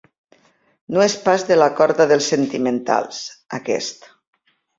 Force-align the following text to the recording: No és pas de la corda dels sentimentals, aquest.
No 0.95 1.03
és 1.07 1.15
pas 1.25 1.45
de 1.49 1.57
la 1.59 1.67
corda 1.81 2.07
dels 2.13 2.31
sentimentals, 2.33 3.21
aquest. 3.61 4.11